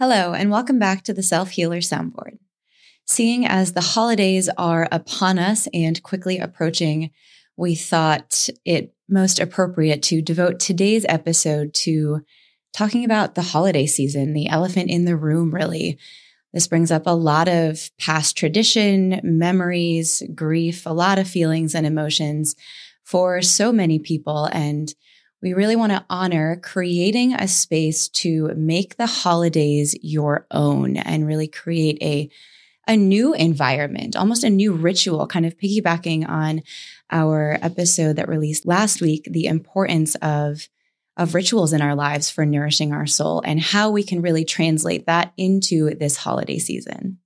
[0.00, 2.38] Hello, and welcome back to the Self Healer Soundboard.
[3.04, 7.10] Seeing as the holidays are upon us and quickly approaching,
[7.56, 12.20] we thought it most appropriate to devote today's episode to
[12.72, 15.98] talking about the holiday season, the elephant in the room, really.
[16.52, 21.84] This brings up a lot of past tradition, memories, grief, a lot of feelings and
[21.84, 22.54] emotions
[23.02, 24.48] for so many people.
[24.52, 24.94] And
[25.40, 31.26] we really want to honor creating a space to make the holidays your own and
[31.26, 32.30] really create a
[32.88, 36.62] a new environment, almost a new ritual, kind of piggybacking on
[37.10, 40.68] our episode that released last week, the importance of
[41.18, 45.06] of rituals in our lives for nourishing our soul and how we can really translate
[45.06, 47.18] that into this holiday season.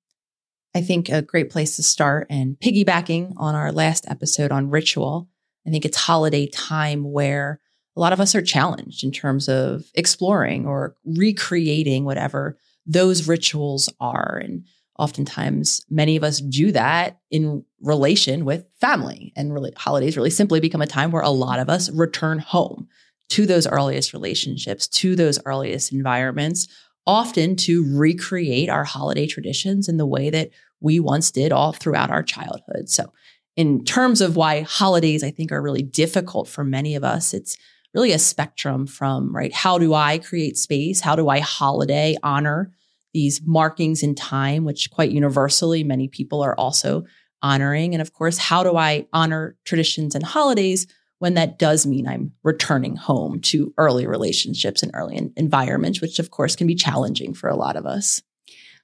[0.75, 5.29] I think a great place to start and piggybacking on our last episode on ritual.
[5.67, 7.61] I think it's holiday time where
[7.97, 13.89] a lot of us are challenged in terms of exploring or recreating whatever those rituals
[14.01, 14.41] are.
[14.43, 14.65] And
[14.99, 19.33] oftentimes, many of us do that in relation with family.
[19.37, 22.89] And really, holidays really simply become a time where a lot of us return home
[23.31, 26.69] to those earliest relationships, to those earliest environments,
[27.07, 30.51] often to recreate our holiday traditions in the way that
[30.81, 32.89] we once did all throughout our childhood.
[32.89, 33.13] So,
[33.55, 37.57] in terms of why holidays, I think, are really difficult for many of us, it's
[37.95, 41.01] really a spectrum from, right, how do I create space?
[41.01, 42.71] How do I holiday honor
[43.13, 47.05] these markings in time, which quite universally many people are also
[47.43, 47.95] honoring?
[47.95, 50.87] And of course, how do I honor traditions and holidays
[51.19, 56.31] when that does mean I'm returning home to early relationships and early environments, which of
[56.31, 58.23] course can be challenging for a lot of us?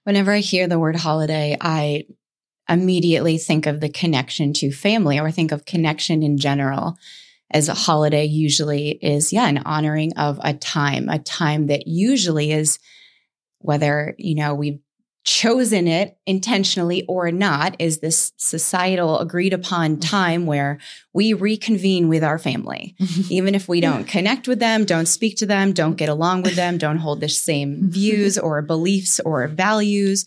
[0.04, 2.04] Whenever I hear the word holiday, I
[2.68, 6.96] immediately think of the connection to family or think of connection in general
[7.50, 12.52] as a holiday usually is, yeah, an honoring of a time, a time that usually
[12.52, 12.78] is
[13.58, 14.80] whether, you know, we've
[15.24, 20.00] chosen it intentionally or not, is this societal agreed upon mm-hmm.
[20.00, 20.78] time where
[21.12, 22.94] we reconvene with our family.
[23.28, 26.54] Even if we don't connect with them, don't speak to them, don't get along with
[26.54, 30.24] them, don't hold the same views or beliefs or values,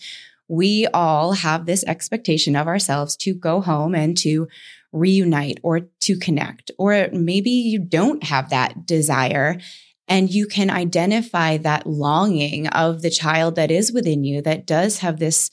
[0.48, 4.50] we all have this expectation of ourselves to go home and to
[4.92, 6.72] reunite or to connect.
[6.78, 9.60] Or maybe you don't have that desire
[10.08, 15.00] and you can identify that longing of the child that is within you that does
[15.00, 15.50] have this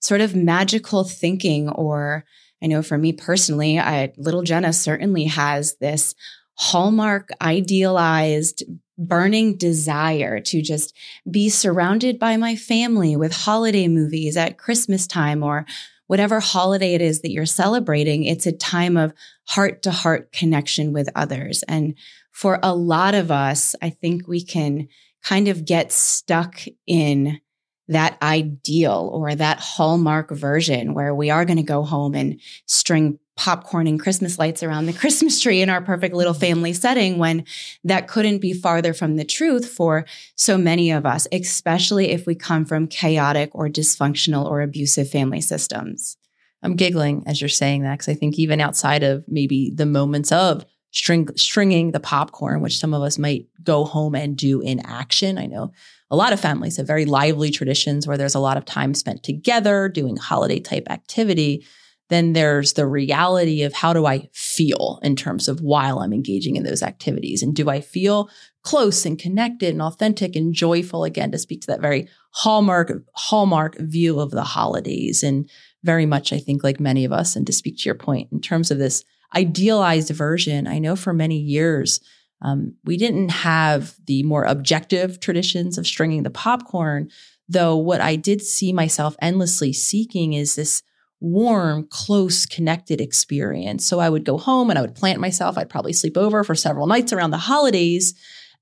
[0.00, 2.24] sort of magical thinking or
[2.62, 6.14] I know for me personally, I, little Jenna certainly has this
[6.54, 8.62] hallmark idealized
[8.96, 10.94] burning desire to just
[11.28, 15.66] be surrounded by my family with holiday movies at Christmas time or
[16.12, 19.14] whatever holiday it is that you're celebrating, it's a time of
[19.48, 21.62] heart to heart connection with others.
[21.68, 21.94] And
[22.32, 24.88] for a lot of us, I think we can
[25.24, 27.40] kind of get stuck in
[27.88, 33.18] that ideal or that hallmark version where we are going to go home and string
[33.36, 36.40] popcorn and Christmas lights around the Christmas tree in our perfect little mm-hmm.
[36.40, 37.44] family setting when
[37.84, 40.04] that couldn't be farther from the truth for
[40.36, 45.40] so many of us, especially if we come from chaotic or dysfunctional or abusive family
[45.40, 46.16] systems.
[46.62, 50.30] I'm giggling as you're saying that because I think even outside of maybe the moments
[50.30, 54.80] of string, stringing the popcorn, which some of us might go home and do in
[54.86, 55.38] action.
[55.38, 55.72] I know
[56.10, 59.22] a lot of families have very lively traditions where there's a lot of time spent
[59.22, 61.64] together doing holiday type activity
[62.12, 66.56] then there's the reality of how do I feel in terms of while I'm engaging
[66.56, 67.42] in those activities?
[67.42, 68.28] And do I feel
[68.62, 73.76] close and connected and authentic and joyful again to speak to that very hallmark hallmark
[73.78, 75.50] view of the holidays and
[75.82, 78.40] very much I think like many of us and to speak to your point in
[78.40, 82.00] terms of this idealized version I know for many years
[82.40, 87.10] um, we didn't have the more objective traditions of stringing the popcorn
[87.48, 90.82] though what I did see myself endlessly seeking is this
[91.22, 93.86] warm, close, connected experience.
[93.86, 95.56] So I would go home and I would plant myself.
[95.56, 98.14] I'd probably sleep over for several nights around the holidays.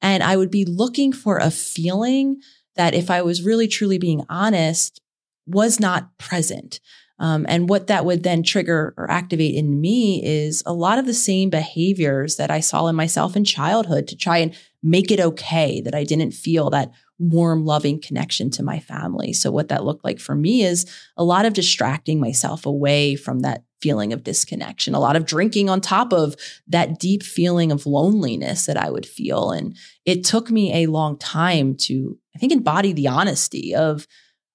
[0.02, 2.40] And I would be looking for a feeling
[2.76, 5.00] that, if I was really truly being honest,
[5.46, 6.80] was not present.
[7.18, 11.06] Um, and what that would then trigger or activate in me is a lot of
[11.06, 15.20] the same behaviors that I saw in myself in childhood to try and make it
[15.20, 19.32] okay that I didn't feel that warm, loving connection to my family.
[19.32, 23.40] So, what that looked like for me is a lot of distracting myself away from
[23.40, 26.34] that feeling of disconnection, a lot of drinking on top of
[26.66, 29.52] that deep feeling of loneliness that I would feel.
[29.52, 34.06] And it took me a long time to, I think, embody the honesty of,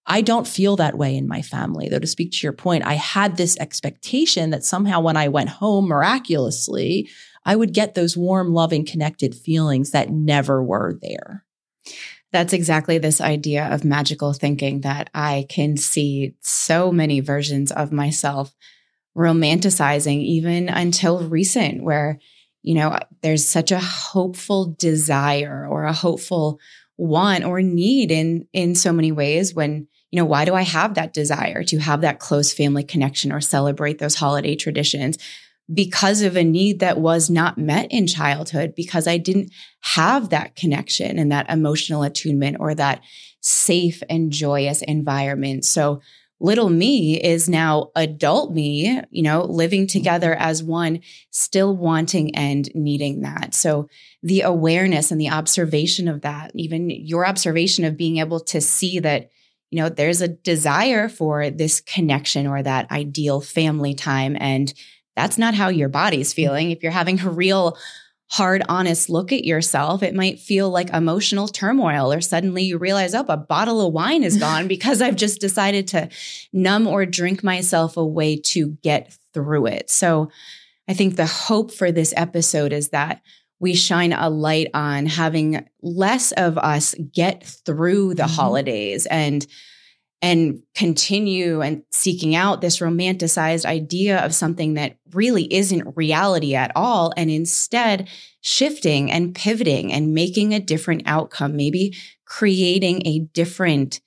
[0.07, 1.89] I don't feel that way in my family.
[1.89, 5.49] Though, to speak to your point, I had this expectation that somehow when I went
[5.49, 7.09] home miraculously,
[7.43, 11.43] I would get those warm, loving, connected feelings that never were there.
[12.35, 17.93] That's exactly this idea of magical thinking that I can see so many versions of
[17.93, 18.53] myself
[19.17, 22.19] romanticizing, even until recent, where,
[22.61, 26.59] you know, there's such a hopeful desire or a hopeful
[26.97, 30.93] want or need in in so many ways when you know why do i have
[30.93, 35.17] that desire to have that close family connection or celebrate those holiday traditions
[35.73, 39.51] because of a need that was not met in childhood because I didn't
[39.81, 43.01] have that connection and that emotional attunement or that
[43.41, 45.65] safe and joyous environment.
[45.65, 46.01] So
[46.39, 49.97] little me is now adult me, you know, living mm-hmm.
[49.97, 51.01] together as one,
[51.31, 53.53] still wanting and needing that.
[53.53, 53.87] So
[54.21, 58.99] the awareness and the observation of that, even your observation of being able to see
[58.99, 59.29] that
[59.71, 64.73] you know there's a desire for this connection or that ideal family time and
[65.15, 66.71] that's not how your body's feeling.
[66.71, 67.77] If you're having a real
[68.27, 73.13] hard, honest look at yourself, it might feel like emotional turmoil, or suddenly you realize,
[73.13, 76.09] oh, a bottle of wine is gone because I've just decided to
[76.51, 79.89] numb or drink myself away to get through it.
[79.89, 80.29] So
[80.87, 83.21] I think the hope for this episode is that
[83.59, 88.33] we shine a light on having less of us get through the mm-hmm.
[88.33, 89.45] holidays and
[90.25, 96.71] and continue and seeking out this romanticized idea of something that really isn't reality at
[96.75, 98.09] all and instead
[98.41, 101.95] shifting and pivoting and making a different outcome maybe
[102.25, 104.01] creating a different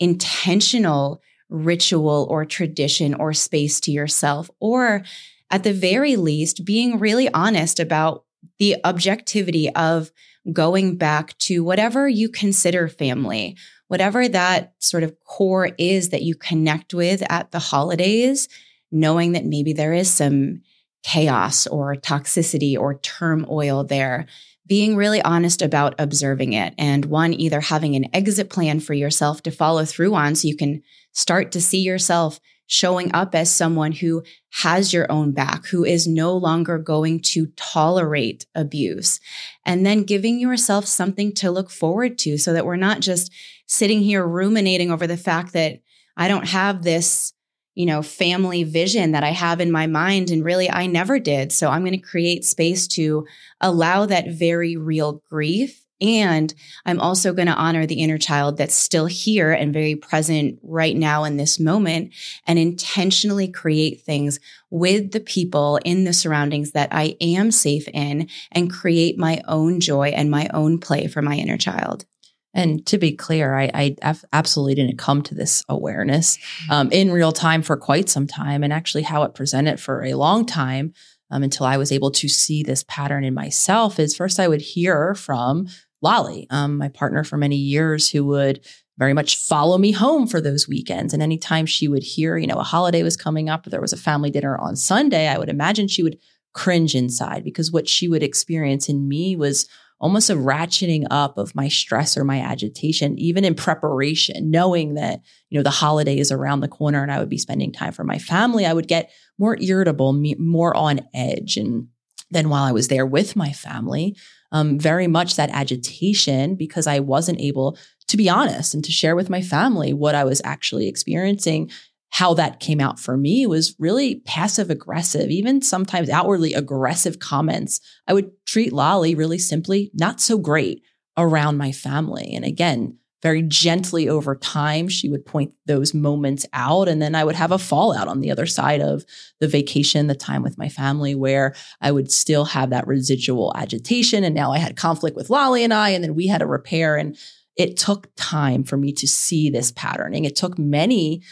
[0.00, 5.04] intentional ritual or tradition or space to yourself or
[5.52, 8.24] at the very least being really honest about
[8.58, 10.10] the objectivity of
[10.52, 13.56] going back to whatever you consider family
[13.90, 18.48] whatever that sort of core is that you connect with at the holidays,
[18.92, 20.60] knowing that maybe there is some
[21.02, 24.26] chaos or toxicity or turmoil there,
[24.64, 26.72] being really honest about observing it.
[26.78, 30.56] And one, either having an exit plan for yourself to follow through on so you
[30.56, 32.38] can start to see yourself
[32.68, 34.22] showing up as someone who
[34.62, 39.18] has your own back, who is no longer going to tolerate abuse,
[39.66, 43.32] and then giving yourself something to look forward to so that we're not just
[43.70, 45.78] sitting here ruminating over the fact that
[46.16, 47.32] I don't have this,
[47.76, 50.30] you know, family vision that I have in my mind.
[50.30, 51.52] And really, I never did.
[51.52, 53.26] So I'm going to create space to
[53.60, 56.54] allow that very real grief and
[56.86, 60.96] I'm also going to honor the inner child that's still here and very present right
[60.96, 62.14] now in this moment
[62.46, 64.40] and intentionally create things
[64.70, 69.78] with the people in the surroundings that I am safe in and create my own
[69.78, 72.06] joy and my own play for my inner child.
[72.52, 76.38] And to be clear, I, I absolutely didn't come to this awareness
[76.68, 80.14] um, in real time for quite some time, and actually how it presented for a
[80.14, 80.92] long time
[81.30, 84.00] um, until I was able to see this pattern in myself.
[84.00, 85.68] Is first I would hear from
[86.02, 88.66] Lolly, um, my partner for many years, who would
[88.98, 91.14] very much follow me home for those weekends.
[91.14, 93.92] And anytime she would hear, you know, a holiday was coming up, or there was
[93.92, 96.18] a family dinner on Sunday, I would imagine she would
[96.52, 99.68] cringe inside because what she would experience in me was
[100.00, 105.20] almost a ratcheting up of my stress or my agitation, even in preparation, knowing that,
[105.50, 108.04] you know, the holiday is around the corner and I would be spending time for
[108.04, 111.56] my family, I would get more irritable, more on edge.
[111.56, 111.88] And
[112.30, 114.16] then while I was there with my family,
[114.52, 117.76] um, very much that agitation because I wasn't able
[118.08, 121.70] to be honest and to share with my family what I was actually experiencing.
[122.10, 127.80] How that came out for me was really passive aggressive, even sometimes outwardly aggressive comments.
[128.06, 130.82] I would treat Lolly really simply not so great
[131.16, 132.32] around my family.
[132.34, 136.88] And again, very gently over time, she would point those moments out.
[136.88, 139.04] And then I would have a fallout on the other side of
[139.40, 144.24] the vacation, the time with my family, where I would still have that residual agitation.
[144.24, 146.96] And now I had conflict with Lolly and I, and then we had a repair.
[146.96, 147.16] And
[147.56, 150.24] it took time for me to see this patterning.
[150.24, 151.22] It took many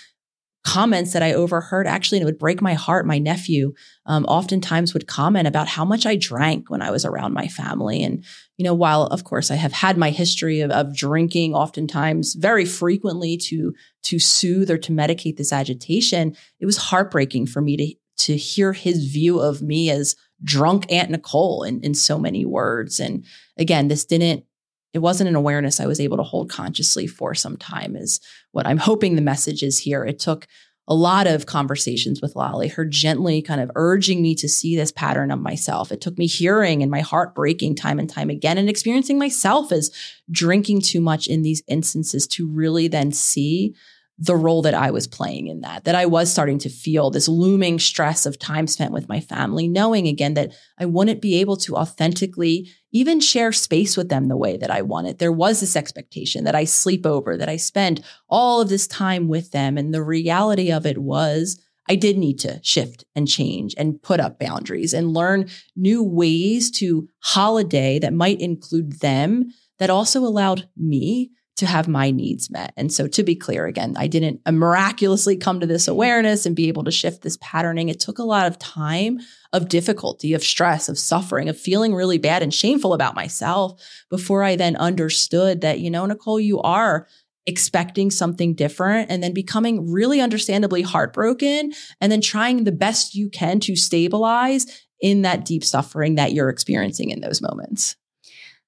[0.68, 3.06] comments that I overheard actually, and it would break my heart.
[3.06, 3.72] My nephew
[4.04, 8.02] um, oftentimes would comment about how much I drank when I was around my family.
[8.02, 8.22] And,
[8.58, 12.66] you know, while of course I have had my history of, of drinking oftentimes very
[12.66, 13.72] frequently to,
[14.02, 17.94] to soothe or to medicate this agitation, it was heartbreaking for me to,
[18.26, 23.00] to hear his view of me as drunk Aunt Nicole in, in so many words.
[23.00, 23.24] And
[23.56, 24.44] again, this didn't
[24.92, 28.20] it wasn't an awareness I was able to hold consciously for some time, is
[28.52, 30.04] what I'm hoping the message is here.
[30.04, 30.46] It took
[30.90, 34.90] a lot of conversations with Lolly, her gently kind of urging me to see this
[34.90, 35.92] pattern of myself.
[35.92, 39.70] It took me hearing and my heart breaking time and time again and experiencing myself
[39.70, 39.90] as
[40.30, 43.74] drinking too much in these instances to really then see
[44.18, 47.28] the role that I was playing in that, that I was starting to feel this
[47.28, 51.56] looming stress of time spent with my family, knowing again that I wouldn't be able
[51.58, 55.18] to authentically even share space with them the way that I wanted.
[55.18, 59.28] There was this expectation that I sleep over, that I spend all of this time
[59.28, 59.78] with them.
[59.78, 64.20] And the reality of it was I did need to shift and change and put
[64.20, 70.68] up boundaries and learn new ways to holiday that might include them that also allowed
[70.76, 72.72] me to have my needs met.
[72.76, 76.68] And so, to be clear, again, I didn't miraculously come to this awareness and be
[76.68, 77.88] able to shift this patterning.
[77.88, 79.18] It took a lot of time,
[79.52, 84.44] of difficulty, of stress, of suffering, of feeling really bad and shameful about myself before
[84.44, 87.08] I then understood that, you know, Nicole, you are
[87.46, 93.30] expecting something different and then becoming really understandably heartbroken and then trying the best you
[93.30, 94.66] can to stabilize
[95.00, 97.96] in that deep suffering that you're experiencing in those moments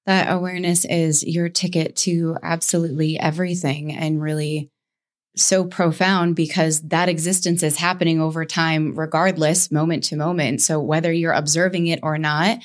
[0.05, 4.71] that awareness is your ticket to absolutely everything and really
[5.35, 10.61] so profound because that existence is happening over time, regardless, moment to moment.
[10.61, 12.59] So, whether you're observing it or not,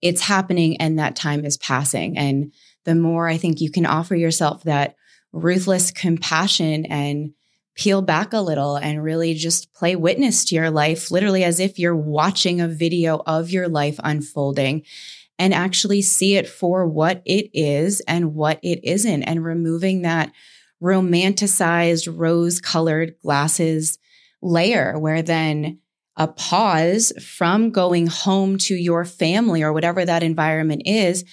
[0.00, 2.16] it's happening and that time is passing.
[2.16, 2.52] And
[2.84, 4.96] the more I think you can offer yourself that
[5.32, 7.32] ruthless compassion and
[7.74, 11.78] peel back a little and really just play witness to your life, literally as if
[11.78, 14.84] you're watching a video of your life unfolding
[15.42, 20.30] and actually see it for what it is and what it isn't, and removing that
[20.80, 23.98] romanticized rose colored glasses
[24.40, 25.80] layer where then
[26.16, 31.24] a pause from going home to your family or whatever that environment is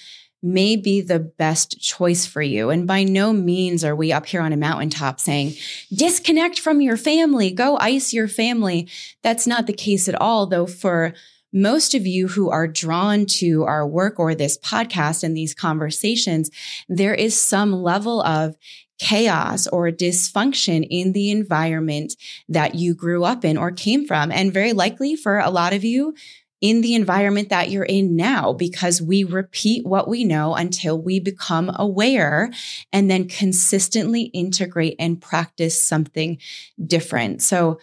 [0.42, 2.70] may be the best choice for you.
[2.70, 5.54] And by no means are we up here on a mountaintop saying,
[5.94, 8.88] disconnect from your family, go ice your family.
[9.22, 11.14] That's not the case at all, though, for
[11.52, 16.50] most of you who are drawn to our work or this podcast and these conversations,
[16.88, 18.56] there is some level of
[18.98, 22.14] chaos or dysfunction in the environment
[22.48, 24.30] that you grew up in or came from.
[24.30, 26.14] And very likely for a lot of you,
[26.60, 31.18] in the environment that you're in now, because we repeat what we know until we
[31.18, 32.50] become aware
[32.92, 36.38] and then consistently integrate and practice something
[36.84, 37.40] different.
[37.40, 37.80] So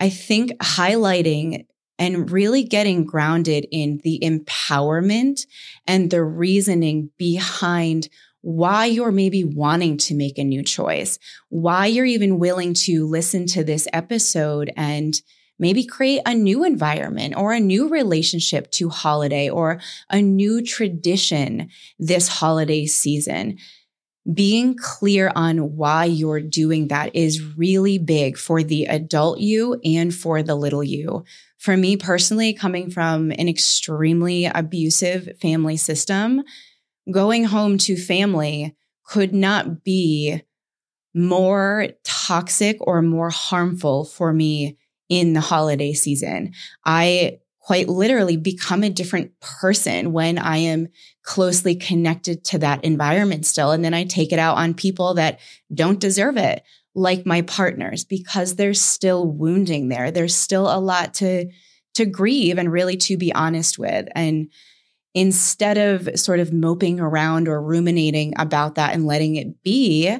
[0.00, 1.66] I think highlighting
[1.98, 5.46] and really getting grounded in the empowerment
[5.86, 8.08] and the reasoning behind
[8.42, 13.44] why you're maybe wanting to make a new choice, why you're even willing to listen
[13.44, 15.20] to this episode and
[15.58, 21.68] maybe create a new environment or a new relationship to holiday or a new tradition
[21.98, 23.58] this holiday season.
[24.32, 30.14] Being clear on why you're doing that is really big for the adult you and
[30.14, 31.24] for the little you
[31.58, 36.42] for me personally, coming from an extremely abusive family system,
[37.10, 40.42] going home to family could not be
[41.14, 44.76] more toxic or more harmful for me
[45.08, 46.52] in the holiday season.
[46.84, 50.86] I quite literally become a different person when I am
[51.24, 53.72] closely connected to that environment still.
[53.72, 55.40] And then I take it out on people that
[55.74, 56.62] don't deserve it
[56.96, 60.10] like my partners because there's still wounding there.
[60.10, 61.48] There's still a lot to
[61.94, 64.08] to grieve and really to be honest with.
[64.14, 64.50] And
[65.14, 70.14] instead of sort of moping around or ruminating about that and letting it be,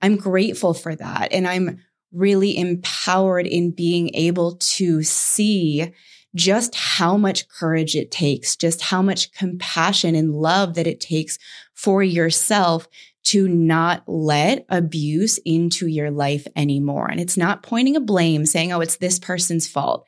[0.00, 1.32] I'm grateful for that.
[1.32, 1.80] And I'm
[2.12, 5.92] really empowered in being able to see
[6.34, 11.38] just how much courage it takes, just how much compassion and love that it takes
[11.74, 12.86] for yourself
[13.28, 17.08] to not let abuse into your life anymore.
[17.10, 20.06] And it's not pointing a blame, saying, oh, it's this person's fault.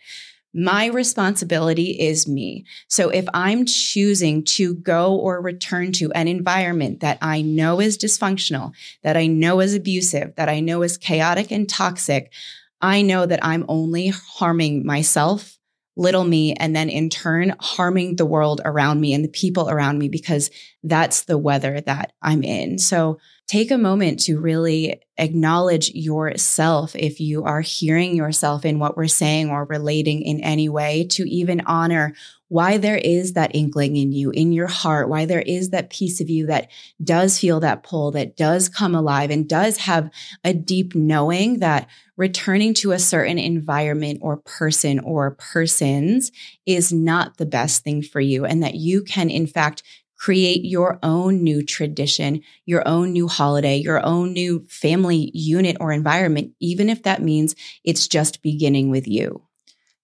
[0.52, 2.64] My responsibility is me.
[2.88, 7.98] So if I'm choosing to go or return to an environment that I know is
[7.98, 8.72] dysfunctional,
[9.02, 12.32] that I know is abusive, that I know is chaotic and toxic,
[12.80, 15.59] I know that I'm only harming myself
[15.96, 19.98] little me and then in turn harming the world around me and the people around
[19.98, 20.50] me because
[20.82, 22.78] that's the weather that I'm in.
[22.78, 23.18] So
[23.50, 29.08] take a moment to really acknowledge yourself if you are hearing yourself in what we're
[29.08, 32.14] saying or relating in any way to even honor
[32.46, 36.20] why there is that inkling in you, in your heart, why there is that piece
[36.20, 36.70] of you that
[37.02, 40.10] does feel that pull, that does come alive and does have
[40.44, 46.30] a deep knowing that returning to a certain environment or person or persons
[46.66, 49.82] is not the best thing for you and that you can, in fact,
[50.20, 55.92] create your own new tradition, your own new holiday, your own new family unit or
[55.92, 59.42] environment, even if that means it's just beginning with you.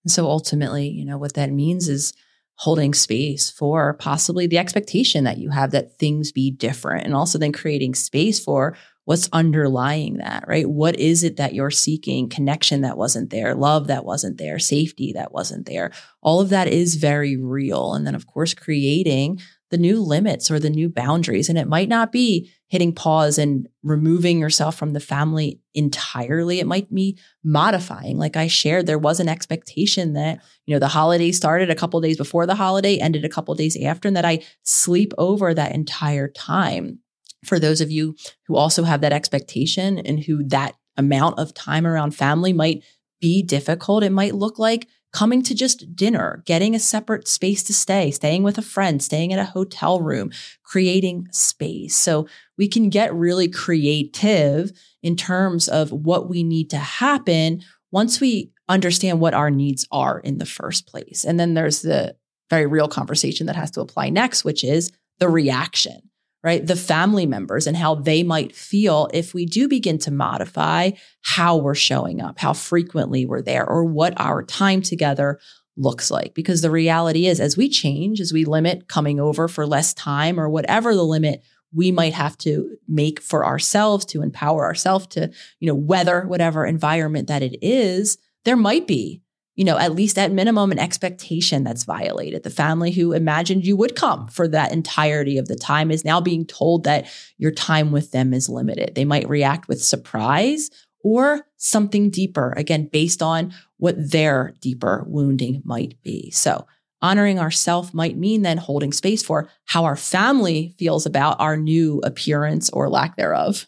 [0.04, 2.14] And so ultimately, you know, what that means is
[2.54, 7.38] holding space for possibly the expectation that you have that things be different and also
[7.38, 8.74] then creating space for
[9.06, 10.68] what's underlying that, right?
[10.68, 12.28] What is it that you're seeking?
[12.28, 15.92] Connection that wasn't there, love that wasn't there, safety that wasn't there.
[16.22, 17.94] All of that is very real.
[17.94, 21.48] And then, of course, creating the new limits or the new boundaries.
[21.48, 26.58] And it might not be hitting pause and removing yourself from the family entirely.
[26.58, 28.18] It might be modifying.
[28.18, 32.00] Like I shared, there was an expectation that, you know, the holiday started a couple
[32.00, 35.74] days before the holiday, ended a couple days after, and that I sleep over that
[35.74, 36.98] entire time.
[37.46, 41.86] For those of you who also have that expectation and who that amount of time
[41.86, 42.82] around family might
[43.20, 47.72] be difficult, it might look like coming to just dinner, getting a separate space to
[47.72, 50.30] stay, staying with a friend, staying at a hotel room,
[50.62, 51.96] creating space.
[51.96, 52.26] So
[52.58, 54.72] we can get really creative
[55.02, 60.18] in terms of what we need to happen once we understand what our needs are
[60.20, 61.24] in the first place.
[61.24, 62.16] And then there's the
[62.50, 66.05] very real conversation that has to apply next, which is the reaction
[66.46, 66.64] right?
[66.64, 71.56] The family members and how they might feel if we do begin to modify how
[71.56, 75.40] we're showing up, how frequently we're there, or what our time together
[75.76, 76.34] looks like.
[76.34, 80.38] Because the reality is, as we change, as we limit coming over for less time
[80.38, 81.42] or whatever the limit
[81.74, 86.64] we might have to make for ourselves to empower ourselves to, you know, weather whatever
[86.64, 89.20] environment that it is, there might be
[89.56, 92.42] you know, at least at minimum, an expectation that's violated.
[92.42, 96.20] The family who imagined you would come for that entirety of the time is now
[96.20, 97.06] being told that
[97.38, 98.94] your time with them is limited.
[98.94, 100.70] They might react with surprise
[101.02, 106.30] or something deeper, again, based on what their deeper wounding might be.
[106.30, 106.66] So,
[107.00, 112.00] honoring ourself might mean then holding space for how our family feels about our new
[112.04, 113.66] appearance or lack thereof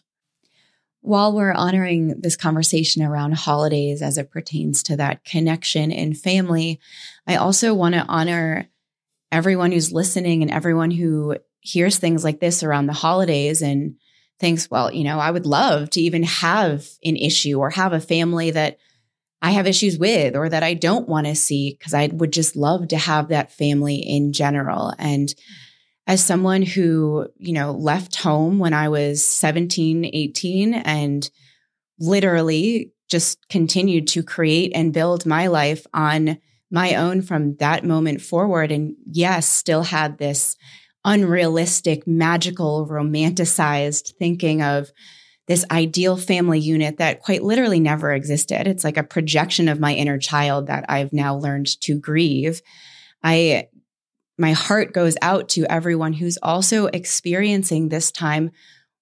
[1.01, 6.79] while we're honoring this conversation around holidays as it pertains to that connection in family,
[7.25, 8.67] I also want to honor
[9.31, 13.95] everyone who's listening and everyone who hears things like this around the holidays and
[14.39, 17.99] thinks, well, you know, I would love to even have an issue or have a
[17.99, 18.77] family that
[19.41, 22.55] I have issues with or that I don't want to see because I would just
[22.55, 24.93] love to have that family in general.
[24.97, 25.33] And
[26.09, 31.29] as someone who, you know, left home when I was 17, 18 and
[31.99, 36.39] literally just continued to create and build my life on
[36.71, 38.71] my own from that moment forward.
[38.71, 40.57] And yes, still had this
[41.05, 44.91] unrealistic, magical, romanticized thinking of
[45.47, 48.67] this ideal family unit that quite literally never existed.
[48.67, 52.63] It's like a projection of my inner child that I've now learned to grieve.
[53.23, 53.67] I
[54.39, 58.51] my heart goes out to everyone who's also experiencing this time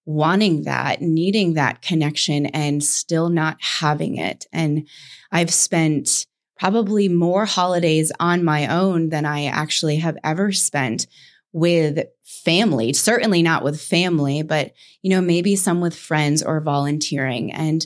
[0.06, 4.45] wanting that, needing that connection, and still not having it.
[4.52, 4.88] And
[5.32, 6.26] I've spent
[6.58, 11.08] probably more holidays on my own than I actually have ever spent
[11.54, 14.71] with family, certainly not with family, but
[15.02, 17.52] you know, maybe some with friends or volunteering.
[17.52, 17.86] And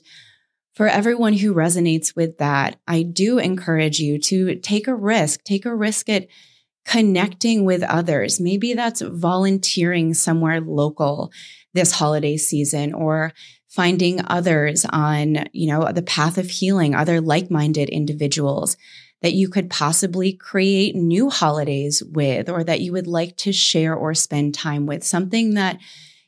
[0.76, 5.66] for everyone who resonates with that, I do encourage you to take a risk, take
[5.66, 6.28] a risk at
[6.92, 8.42] connecting with others.
[8.42, 11.32] Maybe that's volunteering somewhere local
[11.74, 13.32] this holiday season or
[13.70, 18.76] finding others on, you know, the path of healing, other like-minded individuals
[19.22, 23.96] that you could possibly create new holidays with or that you would like to share
[23.96, 25.80] or spend time with, something that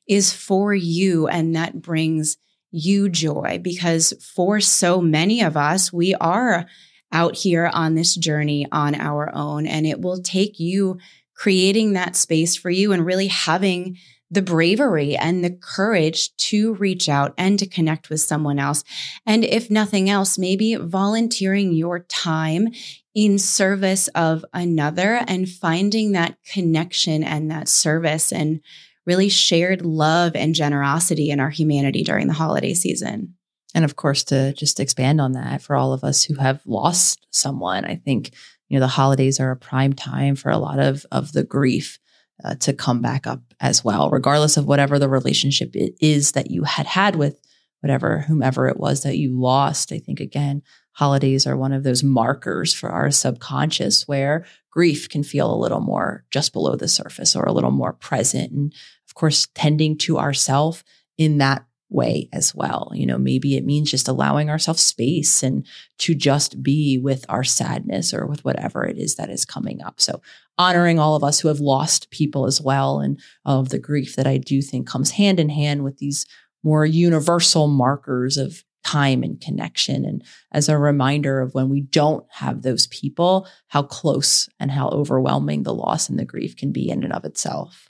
[0.07, 2.37] is for you and that brings
[2.71, 6.67] you joy because for so many of us, we are
[7.13, 9.65] out here on this journey on our own.
[9.65, 10.97] And it will take you
[11.35, 13.97] creating that space for you and really having
[14.29, 18.83] the bravery and the courage to reach out and to connect with someone else.
[19.27, 22.69] And if nothing else, maybe volunteering your time
[23.13, 28.61] in service of another and finding that connection and that service and
[29.05, 33.35] really shared love and generosity in our humanity during the holiday season.
[33.73, 37.25] And of course, to just expand on that for all of us who have lost
[37.31, 38.33] someone, I think,
[38.69, 41.99] you know, the holidays are a prime time for a lot of, of the grief
[42.43, 46.51] uh, to come back up as well, regardless of whatever the relationship it is that
[46.51, 47.39] you had had with
[47.81, 49.91] whatever, whomever it was that you lost.
[49.91, 50.61] I think, again,
[50.93, 55.81] holidays are one of those markers for our subconscious where grief can feel a little
[55.81, 58.51] more just below the surface or a little more present.
[58.51, 58.73] And
[59.07, 60.83] of course, tending to ourself
[61.17, 62.91] in that way as well.
[62.93, 65.65] You know, maybe it means just allowing ourselves space and
[65.99, 70.01] to just be with our sadness or with whatever it is that is coming up.
[70.01, 70.21] So,
[70.57, 74.27] honoring all of us who have lost people as well and of the grief that
[74.27, 76.25] I do think comes hand in hand with these
[76.63, 80.05] more universal markers of time and connection.
[80.05, 84.89] And as a reminder of when we don't have those people, how close and how
[84.89, 87.89] overwhelming the loss and the grief can be in and of itself.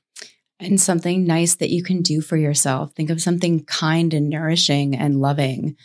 [0.63, 2.93] And something nice that you can do for yourself.
[2.93, 5.75] Think of something kind and nourishing and loving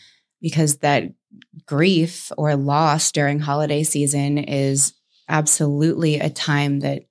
[0.40, 1.04] because that
[1.66, 4.94] grief or loss during holiday season is
[5.28, 7.02] absolutely a time that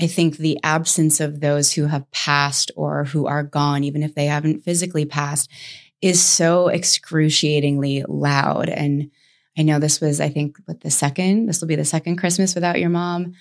[0.00, 4.14] I think the absence of those who have passed or who are gone, even if
[4.14, 5.50] they haven't physically passed,
[6.02, 8.68] is so excruciatingly loud.
[8.68, 9.10] And
[9.56, 12.54] I know this was, I think, what the second, this will be the second Christmas
[12.54, 13.32] without your mom.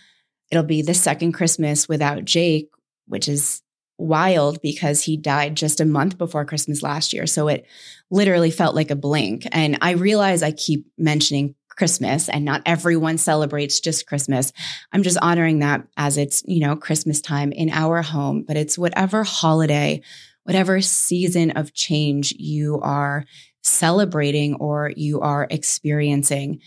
[0.49, 2.69] It'll be the second Christmas without Jake,
[3.07, 3.61] which is
[3.97, 7.25] wild because he died just a month before Christmas last year.
[7.27, 7.65] So it
[8.11, 9.47] literally felt like a blink.
[9.51, 14.53] And I realize I keep mentioning Christmas and not everyone celebrates just Christmas.
[14.91, 18.77] I'm just honoring that as it's, you know, Christmas time in our home, but it's
[18.77, 20.01] whatever holiday,
[20.43, 23.25] whatever season of change you are
[23.63, 26.61] celebrating or you are experiencing.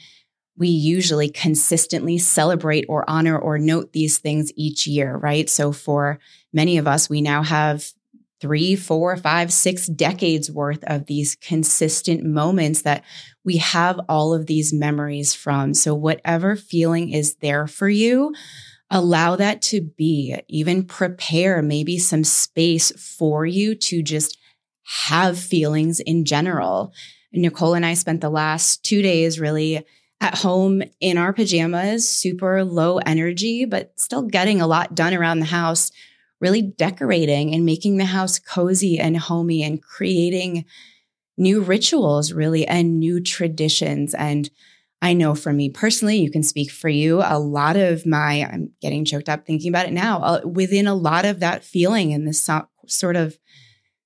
[0.58, 5.48] We usually consistently celebrate or honor or note these things each year, right?
[5.48, 6.18] So for
[6.52, 7.92] many of us, we now have
[8.40, 13.04] three, four, five, six decades worth of these consistent moments that
[13.44, 15.74] we have all of these memories from.
[15.74, 18.34] So, whatever feeling is there for you,
[18.90, 20.36] allow that to be.
[20.48, 24.38] Even prepare maybe some space for you to just
[25.08, 26.92] have feelings in general.
[27.32, 29.84] Nicole and I spent the last two days really
[30.20, 35.38] at home in our pajamas, super low energy, but still getting a lot done around
[35.38, 35.92] the house
[36.40, 40.64] really decorating and making the house cozy and homey and creating
[41.36, 44.14] new rituals, really, and new traditions.
[44.14, 44.50] And
[45.00, 47.22] I know for me personally, you can speak for you.
[47.22, 50.94] A lot of my, I'm getting choked up thinking about it now, uh, within a
[50.94, 53.38] lot of that feeling and this so, sort of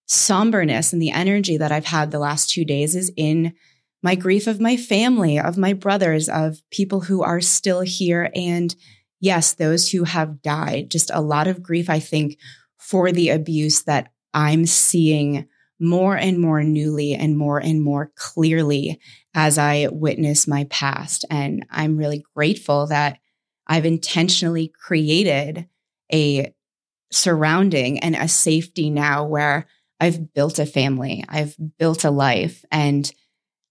[0.06, 3.54] somberness and the energy that I've had the last two days is in
[4.02, 8.74] my grief of my family, of my brothers, of people who are still here and
[9.20, 12.38] yes, those who have died, just a lot of grief, I think,
[12.78, 15.46] for the abuse that I'm seeing
[15.78, 19.00] more and more newly and more and more clearly
[19.34, 21.24] as I witness my past.
[21.30, 23.18] And I'm really grateful that
[23.66, 25.68] I've intentionally created
[26.12, 26.52] a
[27.10, 29.66] surrounding and a safety now where
[30.00, 33.10] I've built a family, I've built a life, and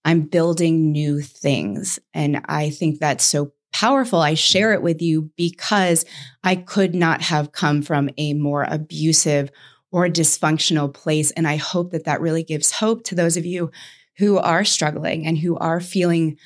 [0.04, 1.98] I'm building new things.
[2.12, 4.20] And I think that's so powerful.
[4.20, 6.04] I share it with you because
[6.44, 9.50] I could not have come from a more abusive
[9.90, 11.30] or dysfunctional place.
[11.32, 13.70] And I hope that that really gives hope to those of you
[14.18, 16.38] who are struggling and who are feeling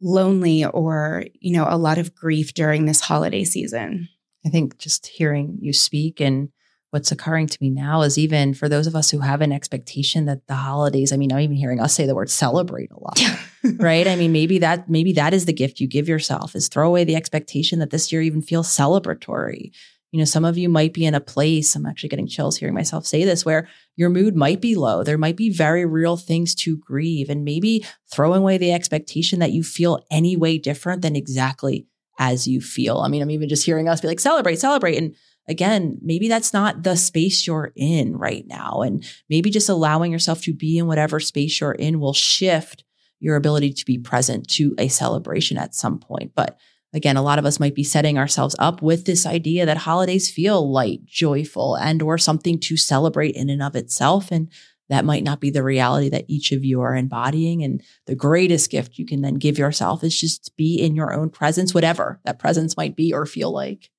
[0.00, 4.08] lonely or, you know, a lot of grief during this holiday season.
[4.44, 6.50] I think just hearing you speak and
[6.94, 10.26] what's occurring to me now is even for those of us who have an expectation
[10.26, 13.20] that the holidays, I mean, I'm even hearing us say the word celebrate a lot.
[13.80, 14.06] right?
[14.06, 17.02] I mean, maybe that maybe that is the gift you give yourself is throw away
[17.02, 19.72] the expectation that this year even feels celebratory.
[20.12, 22.76] You know, some of you might be in a place, I'm actually getting chills hearing
[22.76, 25.02] myself say this, where your mood might be low.
[25.02, 29.50] There might be very real things to grieve, and maybe throwing away the expectation that
[29.50, 31.88] you feel any way different than exactly
[32.20, 32.98] as you feel.
[32.98, 34.96] I mean, I'm even just hearing us be like, celebrate, celebrate.
[34.96, 35.16] And
[35.48, 38.82] again, maybe that's not the space you're in right now.
[38.82, 42.84] And maybe just allowing yourself to be in whatever space you're in will shift
[43.20, 46.32] your ability to be present to a celebration at some point.
[46.34, 46.58] But
[46.92, 50.30] again, a lot of us might be setting ourselves up with this idea that holidays
[50.30, 54.30] feel light, joyful, and or something to celebrate in and of itself.
[54.30, 54.50] And
[54.90, 57.62] that might not be the reality that each of you are embodying.
[57.62, 61.30] And the greatest gift you can then give yourself is just be in your own
[61.30, 63.90] presence, whatever that presence might be or feel like.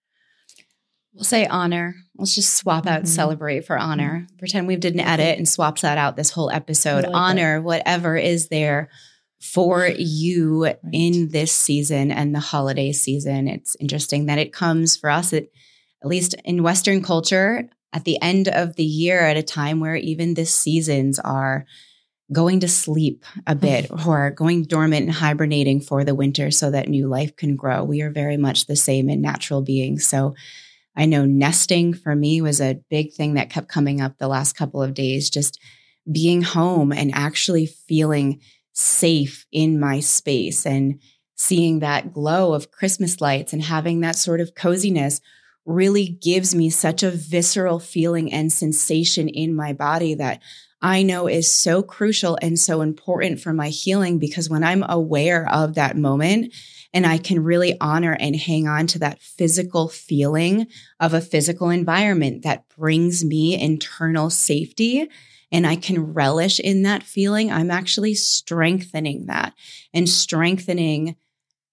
[1.16, 1.96] We'll say honor.
[2.18, 3.08] Let's just swap out mm-hmm.
[3.08, 4.26] celebrate for honor.
[4.28, 4.38] Mm-hmm.
[4.38, 7.06] Pretend we did an edit and swaps that out this whole episode.
[7.06, 8.90] Like honor whatever is there
[9.42, 10.78] for you right.
[10.92, 13.48] in this season and the holiday season.
[13.48, 15.44] It's interesting that it comes for us, at,
[16.04, 19.96] at least in Western culture, at the end of the year at a time where
[19.96, 21.66] even the seasons are
[22.34, 26.90] going to sleep a bit or going dormant and hibernating for the winter so that
[26.90, 27.86] new life can grow.
[27.86, 30.06] We are very much the same in natural beings.
[30.06, 30.36] So
[30.96, 34.54] I know nesting for me was a big thing that kept coming up the last
[34.54, 35.60] couple of days, just
[36.12, 38.42] being home and actually feeling
[38.74, 41.00] safe in my space and
[41.36, 45.20] seeing that glow of Christmas lights and having that sort of coziness
[45.66, 50.42] really gives me such a visceral feeling and sensation in my body that
[50.82, 55.50] I know is so crucial and so important for my healing because when I'm aware
[55.52, 56.54] of that moment
[56.96, 61.70] and I can really honor and hang on to that physical feeling of a physical
[61.70, 65.10] environment that brings me internal safety.
[65.52, 67.52] And I can relish in that feeling.
[67.52, 69.54] I'm actually strengthening that
[69.94, 71.18] and strengthening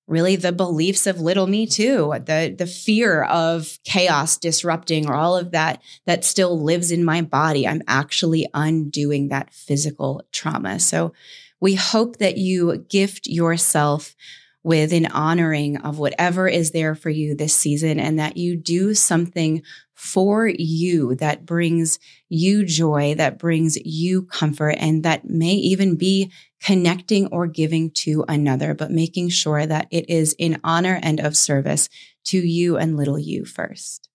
[0.09, 5.37] really the beliefs of little me too the the fear of chaos disrupting or all
[5.37, 11.13] of that that still lives in my body i'm actually undoing that physical trauma so
[11.61, 14.17] we hope that you gift yourself
[14.65, 18.95] with an honoring of whatever is there for you this season and that you do
[18.95, 19.63] something
[19.95, 21.99] for you that brings
[22.29, 26.31] you joy, that brings you comfort, and that may even be
[26.63, 31.37] connecting or giving to another, but making sure that it is in honor and of
[31.37, 31.89] service
[32.25, 34.09] to you and little you first.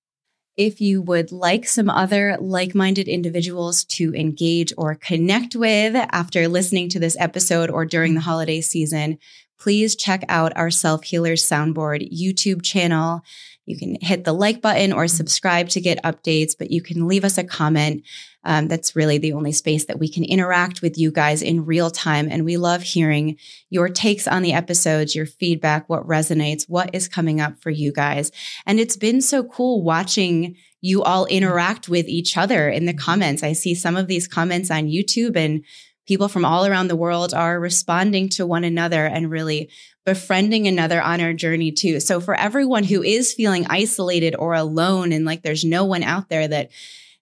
[0.56, 6.48] If you would like some other like minded individuals to engage or connect with after
[6.48, 9.20] listening to this episode or during the holiday season,
[9.60, 13.22] please check out our Self Healers Soundboard YouTube channel.
[13.66, 17.26] You can hit the like button or subscribe to get updates, but you can leave
[17.26, 18.04] us a comment.
[18.46, 21.92] Um, that's really the only space that we can interact with you guys in real
[21.92, 22.30] time.
[22.32, 23.38] And we love hearing
[23.70, 27.92] your takes on the episodes, your feedback, what resonates, what is coming up for you
[27.92, 28.32] guys.
[28.66, 33.44] And it's been so cool watching you all interact with each other in the comments.
[33.44, 35.66] I see some of these comments on YouTube and
[36.08, 39.70] people from all around the world are responding to one another and really
[40.06, 42.00] befriending another on our journey too.
[42.00, 46.30] So for everyone who is feeling isolated or alone and like there's no one out
[46.30, 46.72] there that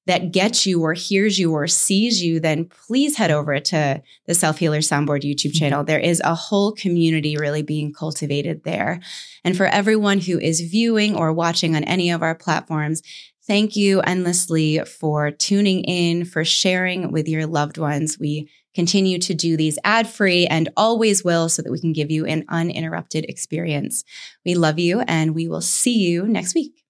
[0.08, 4.36] that gets you or hears you or sees you, then please head over to the
[4.36, 5.58] Self Healer Soundboard YouTube mm-hmm.
[5.58, 5.84] channel.
[5.84, 9.00] There is a whole community really being cultivated there.
[9.43, 13.02] And for everyone who is viewing or watching on any of our platforms,
[13.48, 18.19] thank you endlessly for tuning in, for sharing with your loved ones.
[18.19, 22.12] We continue to do these ad free and always will so that we can give
[22.12, 24.04] you an uninterrupted experience.
[24.46, 26.85] We love you and we will see you next week.